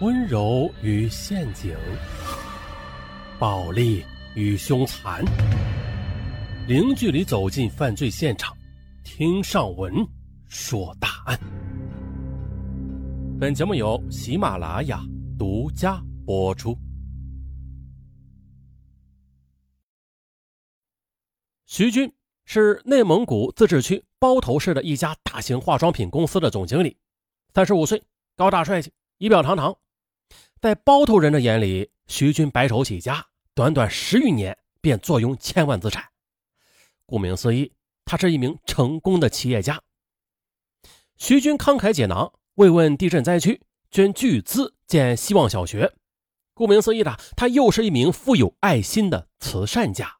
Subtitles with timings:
[0.00, 1.76] 温柔与陷阱，
[3.38, 4.02] 暴力
[4.34, 5.22] 与凶残，
[6.66, 8.56] 零距离走进犯罪现场，
[9.04, 9.94] 听上文
[10.48, 11.38] 说大案。
[13.38, 15.04] 本节目由喜马拉雅
[15.38, 16.74] 独家播出。
[21.66, 22.10] 徐军
[22.46, 26.96] 是内蒙古自治区包头市的一家大型化妆品公司的总经理，
[27.52, 28.02] 三十五岁，
[28.34, 29.76] 高大帅气，仪表堂堂。
[30.60, 36.10] 在包头人的眼里，徐军白手起家，短短十余年便坐拥千万资产。
[37.06, 37.72] 顾名思义，
[38.04, 39.80] 他是一名成功的企业家。
[41.16, 45.94] 徐军慷慨解囊，慰问地震灾区，捐巨资建希望小学。
[46.52, 50.18] 顾名思义的，他又是一名富有爱心的慈善家。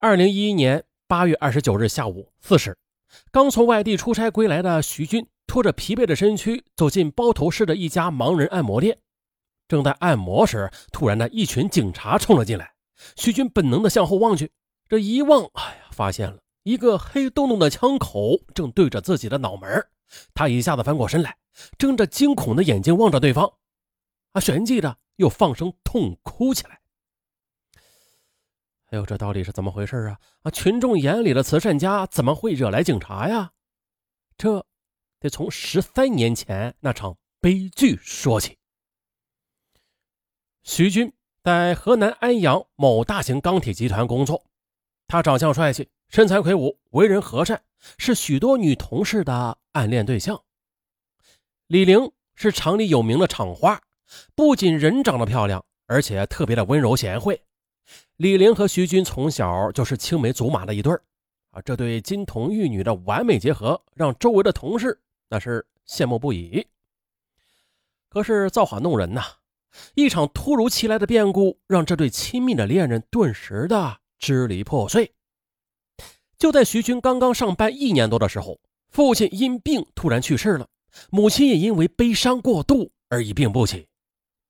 [0.00, 2.76] 二零一一年八月二十九日下午四时，
[3.30, 5.28] 刚从外地出差归来的徐军。
[5.54, 8.98] 拖着疲惫的身躯走进包头市的一家盲人按摩店，
[9.68, 12.74] 正在按摩时，突然呢，一群警察冲了进来。
[13.14, 14.50] 徐军本能的向后望去，
[14.88, 19.86] 这一望，哎呀，发现了一个黑洞洞的枪口正对着自己的脑门。
[20.34, 21.36] 他一下子翻过身来，
[21.78, 23.48] 睁着惊恐的眼睛望着对方，
[24.32, 26.80] 啊，旋即的又放声痛哭起来。
[28.86, 30.18] 哎呦，这到底是怎么回事啊？
[30.42, 33.52] 啊，群众眼里的慈善家怎么会惹来警察呀？
[34.36, 34.66] 这。
[35.24, 38.58] 得从十三年前那场悲剧说起。
[40.62, 41.10] 徐军
[41.42, 44.44] 在河南安阳某大型钢铁集团工作，
[45.06, 47.62] 他长相帅气，身材魁梧，为人和善，
[47.96, 50.38] 是许多女同事的暗恋对象。
[51.68, 53.80] 李玲是厂里有名的厂花，
[54.34, 57.40] 不仅人长得漂亮，而且特别的温柔贤惠。
[58.16, 61.02] 李玲和徐军从小就是青梅竹马的一对儿
[61.52, 65.00] 啊，这对金童玉女的完美结合，让周围的同事。
[65.34, 66.64] 那是羡慕不已。
[68.08, 69.20] 可是造化弄人呐，
[69.96, 75.12] 一场突如其来的变故让这对亲密的恋人顿时的支离破碎。
[76.38, 80.68] 就在徐军刚刚上班一年多的时候，父亲因病突然去世了，
[81.10, 83.88] 母亲也因为悲伤过度而一病不起，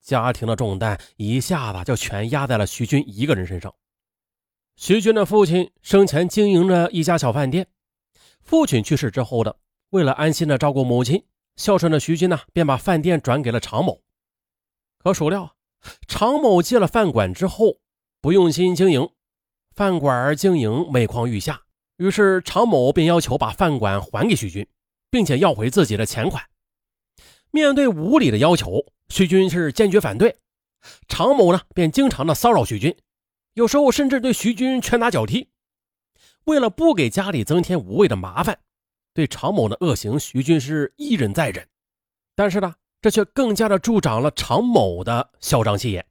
[0.03, 3.75] 家庭的重担一下子就全压在了徐军一个人身上。
[4.77, 7.69] 徐军的父亲生前经营着一家小饭店，
[8.43, 9.56] 父亲去世之后的。
[9.94, 11.25] 为了安心的照顾母亲，
[11.55, 14.03] 孝顺的徐军呢，便把饭店转给了常某。
[14.99, 15.55] 可孰料，
[16.09, 17.78] 常某接了饭馆之后，
[18.21, 19.09] 不用心经营，
[19.77, 21.62] 饭馆经营每况愈下。
[21.99, 24.66] 于是常某便要求把饭馆还给徐军，
[25.12, 26.43] 并且要回自己的钱款。
[27.53, 30.38] 面对无理的要求，徐军是坚决反对。
[31.06, 32.97] 常某呢，便经常的骚扰徐军，
[33.53, 35.50] 有时候甚至对徐军拳打脚踢。
[36.47, 38.59] 为了不给家里增添无谓的麻烦。
[39.15, 41.69] 对常某的恶行，徐军是一忍再忍，
[42.35, 46.05] 但是呢，这却更加的助长了常某的嚣张气焰。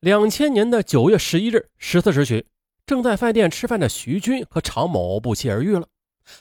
[0.00, 2.44] 两千年的九月十一日十四时许，
[2.84, 5.86] 正在饭店吃饭的徐军和常某不期而遇了。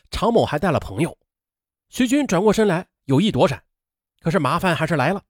[0.10, 1.16] 常某还带了朋友，
[1.90, 3.64] 徐军转过身来有意躲闪，
[4.22, 5.22] 可是麻烦还是来了。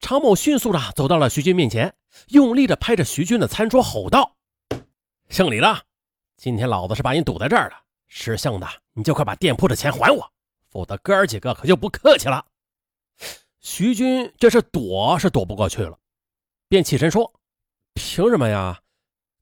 [0.00, 1.94] 常某迅速的走到了徐军面前，
[2.30, 4.36] 用力的拍着徐军的餐桌，吼道
[5.30, 5.82] ：“姓李的，
[6.36, 7.76] 今天老子是把你堵在这儿了。”
[8.10, 8.66] 识相的，
[8.98, 10.32] 你就快把店铺的钱还我，
[10.68, 12.44] 否则哥儿几个可就不客气了。
[13.60, 15.96] 徐军这是躲是躲不过去了，
[16.68, 17.32] 便起身说
[17.94, 18.80] ：“凭什么呀？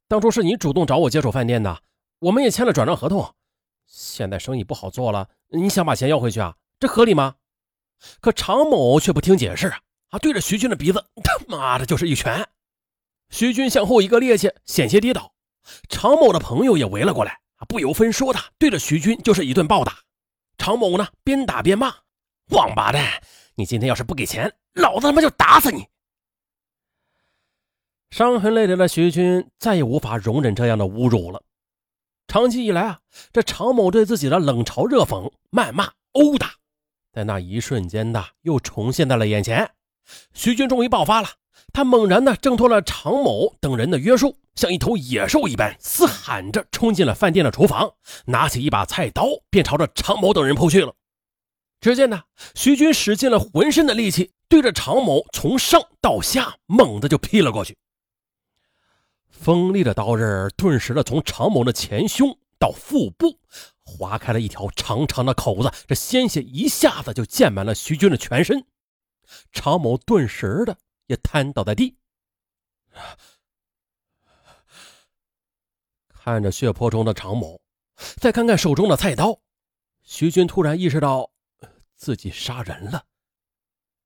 [0.08, 1.80] 当初是你主动找我接手饭店的，
[2.18, 3.34] 我们也签了转让合同。
[3.86, 6.54] 现在生意不好做了，你想把钱要回去啊？
[6.78, 7.36] 这合理吗？”
[8.20, 9.80] 可常某却不听解释啊，
[10.10, 12.46] 啊，对着徐军的鼻子他妈的就是一拳。
[13.30, 15.32] 徐军向后一个趔趄，险些跌倒，
[15.88, 17.40] 常某的朋友也围了过来。
[17.68, 20.00] 不由分说的对着徐军就是一顿暴打。
[20.58, 21.94] 常某呢，边打边骂
[22.52, 23.22] ：“王八蛋！
[23.54, 25.86] 你今天要是不给钱，老子他妈就打死你！”
[28.10, 31.42] 伤痕累累的徐军再也无法容忍这样的侮辱了。
[32.28, 33.00] 长期以来啊，
[33.32, 36.54] 这常某对自己的冷嘲热讽、谩骂、殴打，
[37.12, 39.70] 在那一瞬间的又重现在了眼前。
[40.34, 41.28] 徐军终于爆发了。
[41.72, 47.94] 他猛然的挣脱了常某等人的约束，像一头野兽一般嘶喊着冲进了饭店的厨房，
[48.24, 50.94] 拿起一把菜刀便朝着常某等人扑去了。
[51.80, 52.24] 只见呢，
[52.54, 57.76] 徐军使尽了浑身的力气，对着常某从上到下猛地就劈了过去。
[59.28, 63.38] 锋利的刀刃顿时的从常某的前胸到腹部
[63.84, 68.64] 划开了一条长长的口子，这鲜血一下子就溅满了徐军的全身。
[69.52, 70.78] 常某顿时的。
[71.08, 71.94] 也瘫倒在地，
[76.26, 77.60] 看着血泊中的常某，
[78.16, 79.38] 再看看手中的菜刀，
[80.02, 81.30] 徐军突然意识到
[81.94, 83.04] 自己杀人了。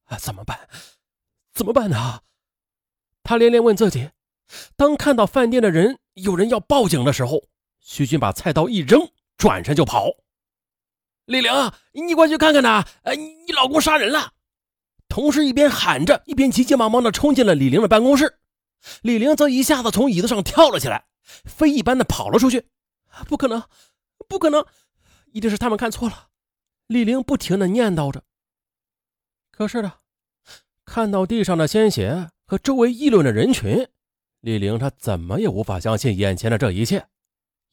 [0.05, 0.69] 啊，怎么办？
[1.55, 2.21] 怎么办呢？
[3.23, 4.11] 他连连问自己。
[4.77, 7.43] 当看到饭店的人有人要报警的时候，
[7.81, 9.01] 徐军把菜刀一扔，
[9.39, 10.11] 转身就跑。
[11.25, 11.51] 李玲，
[11.93, 12.87] 你快去看看呐！
[13.05, 14.35] 呃，你老公杀人了！
[15.09, 18.41] 同事一边喊着，一边急急忙忙地冲进了李玲的办公室。
[19.01, 21.07] 李玲则一下子从椅子上跳了起来，
[21.45, 22.69] 飞一般的跑了出去。
[23.27, 23.63] 不可能，
[24.29, 24.65] 不可能，
[25.33, 26.29] 一定是他们看错了。
[26.87, 28.25] 李玲不停的念叨着。
[29.51, 29.95] 可是呢，
[30.85, 33.89] 看到地上的鲜血和周围议论的人群，
[34.41, 37.07] 李玲她怎么也无法相信眼前的这一切，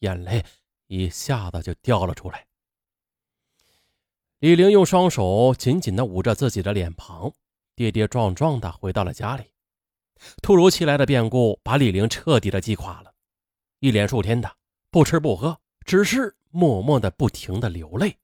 [0.00, 0.44] 眼泪
[0.86, 2.46] 一下子就掉了出来。
[4.40, 7.32] 李玲用双手紧紧的捂着自己的脸庞，
[7.74, 9.44] 跌跌撞撞的回到了家里。
[10.42, 13.07] 突如其来的变故把李玲彻底的击垮了，
[13.80, 14.56] 一连数天的
[14.90, 18.18] 不吃不喝，只是默默的不停的流泪。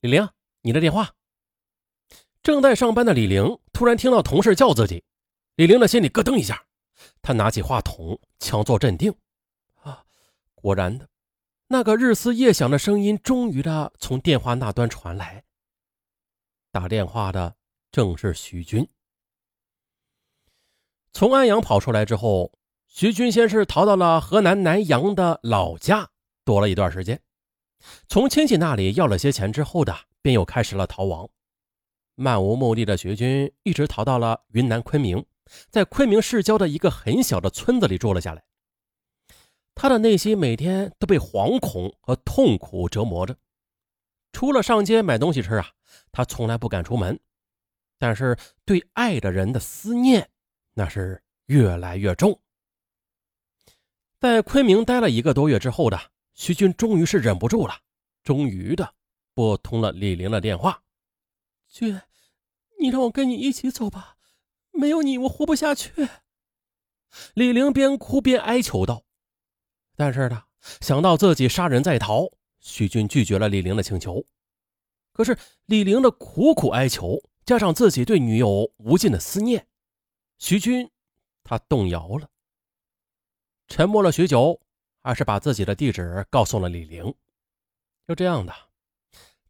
[0.00, 0.28] 李玲，
[0.62, 1.14] 你的电话。
[2.42, 5.02] 正在上班的李玲突然听到同事叫自己，
[5.56, 6.64] 李玲的心里咯噔一下，
[7.20, 9.12] 她拿起话筒，强作镇定。
[9.82, 10.04] 啊，
[10.54, 11.08] 果然的，
[11.66, 15.44] 那个日思夜想的声音终于的从电话那端传来。
[16.70, 17.56] 打电话的
[17.90, 18.88] 正是徐军。
[21.12, 22.52] 从安阳跑出来之后，
[22.96, 26.08] 徐军先是逃到了河南南阳的老家，
[26.46, 27.20] 躲了一段时间。
[28.08, 31.28] 从亲戚那里要了些钱之后的，便又开始了逃亡。
[32.14, 35.22] 漫无目的的徐军一直逃到了云南昆明，
[35.68, 38.42] 在昆明市郊的一个很小的村子里住了下来。
[39.74, 43.36] 他的内心每天都被惶恐和痛苦折磨着。
[44.32, 45.68] 除了上街买东西吃啊，
[46.12, 47.20] 他从来不敢出门。
[47.98, 50.30] 但是对爱的人的思念。
[50.72, 52.40] 那是越来越重。
[54.18, 56.00] 在昆明待了一个多月之后的
[56.32, 57.74] 徐军，终于是忍不住了，
[58.22, 58.94] 终于的
[59.34, 60.82] 拨通了李玲的电话。
[61.68, 62.00] 军，
[62.80, 64.16] 你让我跟你一起走吧，
[64.72, 66.08] 没有你我活不下去。
[67.34, 69.04] 李玲边哭边哀求道。
[69.94, 70.44] 但是呢，
[70.80, 72.30] 想到自己杀人在逃，
[72.60, 74.24] 徐军拒绝了李玲的请求。
[75.12, 79.66] 可是李玲的苦苦哀求，加上自己对女友无尽的思念。
[80.38, 80.90] 徐军，
[81.42, 82.28] 他动摇了，
[83.68, 84.60] 沉默了许久，
[85.02, 87.14] 还是把自己的地址告诉了李玲。
[88.06, 88.54] 就这样的，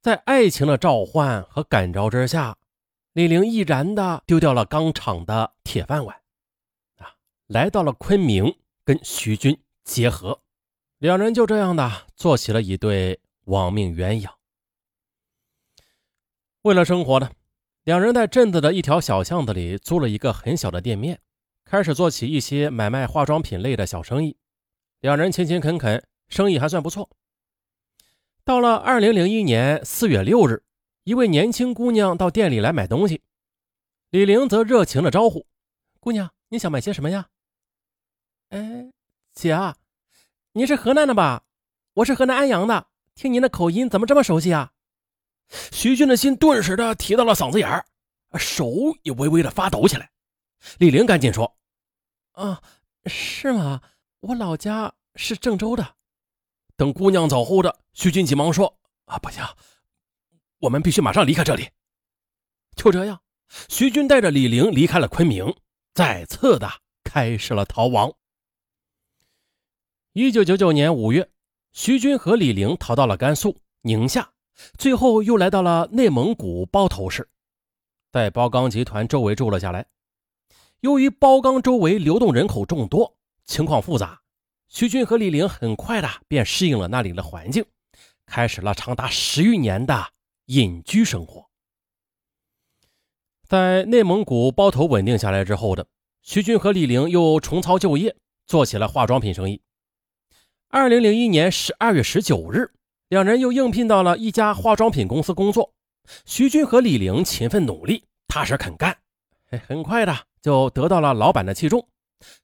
[0.00, 2.56] 在爱情的召唤和感召之下，
[3.12, 6.16] 李玲毅然的丢掉了钢厂的铁饭碗，
[6.96, 7.14] 啊，
[7.46, 10.40] 来到了昆明跟徐军结合，
[10.98, 14.30] 两人就这样的做起了一对亡命鸳鸯。
[16.62, 17.30] 为了生活呢。
[17.84, 21.20] 两人在镇子的一条小巷子里租了一个很小的店面，
[21.68, 24.36] 开始做起一些买卖化妆品类的小生意。
[25.00, 27.10] 两人勤勤恳恳，生意还算不错。
[28.44, 30.62] 到了二零零一年四月六日，
[31.02, 33.20] 一位年轻姑娘到店里来买东西，
[34.10, 35.44] 李玲则热情的招呼
[35.98, 37.26] ：“姑娘，你想买些什么呀
[38.50, 38.92] ？”“哎，
[39.34, 39.74] 姐啊，
[40.52, 41.42] 你是河南的吧？
[41.94, 42.86] 我是河南安阳的，
[43.16, 44.70] 听您的口音怎么这么熟悉啊？”
[45.72, 47.84] 徐军的心顿时的提到了嗓子眼儿，
[48.38, 48.72] 手
[49.02, 50.12] 也微微的发抖起来。
[50.78, 51.56] 李玲赶紧说
[52.32, 52.62] ：“啊，
[53.06, 53.80] 是吗？
[54.20, 55.96] 我老家是郑州的。”
[56.76, 59.42] 等姑娘走后的徐军急忙说：“啊，不行，
[60.58, 61.68] 我们必须马上离开这里。”
[62.76, 63.22] 就这样，
[63.68, 65.54] 徐军带着李玲离开了昆明，
[65.94, 66.68] 再次的
[67.04, 68.12] 开始了逃亡。
[70.12, 71.30] 一九九九年五月，
[71.72, 74.32] 徐军和李玲逃到了甘肃宁夏。
[74.78, 77.28] 最后又来到了内蒙古包头市，
[78.10, 79.86] 在包钢集团周围住了下来。
[80.80, 84.20] 由于包钢周围流动人口众多，情况复杂，
[84.68, 87.64] 徐军和李玲很快的便适应了那里的环境，
[88.26, 90.08] 开始了长达十余年的
[90.46, 91.46] 隐居生活。
[93.46, 95.86] 在内蒙古包头稳定下来之后的
[96.22, 98.16] 徐军和李玲又重操旧业，
[98.46, 99.62] 做起了化妆品生意。
[100.68, 102.72] 二零零一年十二月十九日。
[103.08, 105.72] 两人又应聘到了一家化妆品公司工作。
[106.24, 108.98] 徐军和李玲勤奋努力、踏实肯干，
[109.64, 110.12] 很快的
[110.46, 111.88] 就得到了老板的器重。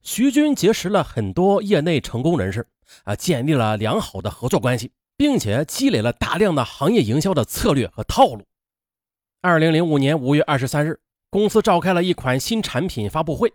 [0.03, 2.67] 徐军结识了很多业内成功人士，
[3.05, 8.45] 啊，建立了良好的合作关系，并且积累了大量的行业营销的策略和套路。
[9.41, 10.99] 二零零五年五月二十三日，
[11.31, 13.53] 公司召开了一款新产品发布会，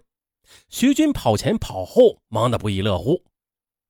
[0.69, 3.21] 徐军跑前跑后，忙得不亦乐乎。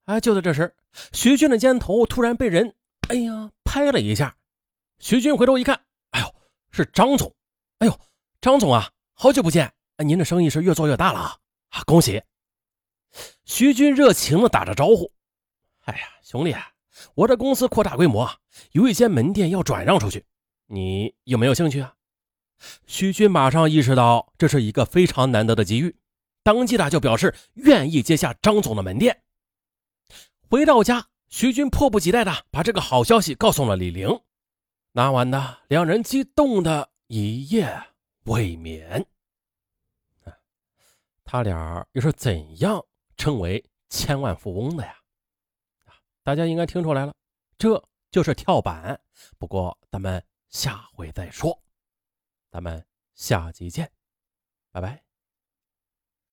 [0.05, 0.73] 哎，就在这时，
[1.13, 2.73] 徐军的肩头突然被人。
[3.09, 4.35] 哎呀，拍了一下，
[4.97, 6.33] 徐军回头一看，哎呦，
[6.71, 7.31] 是张总！
[7.77, 7.99] 哎呦，
[8.41, 9.71] 张总啊，好久不见！
[10.03, 11.19] 您的生意是越做越大了
[11.69, 11.81] 啊！
[11.85, 12.21] 恭喜！
[13.45, 15.11] 徐军热情的打着招呼。
[15.85, 16.55] 哎呀，兄弟，
[17.15, 18.29] 我这公司扩大规模，
[18.73, 20.25] 有一间门店要转让出去，
[20.67, 21.95] 你有没有兴趣啊？
[22.85, 25.95] 徐军马上意识到这是一个非常难得的机遇，
[26.43, 29.23] 当即的就表示愿意接下张总的门店。
[30.49, 34.19] 回到家，徐军迫不及待的把这个好消息告诉了李玲。
[34.91, 37.81] 那晚呢，两人激动的一夜
[38.25, 39.05] 未眠。
[41.29, 42.81] 他俩又是怎样
[43.17, 44.95] 成为千万富翁的呀？
[45.83, 45.91] 啊
[46.23, 47.13] 大家应该听出来了，
[47.57, 48.99] 这就是跳板。
[49.37, 51.61] 不过咱们下回再说。
[52.49, 53.91] 咱们下集见，
[54.71, 55.06] 拜拜。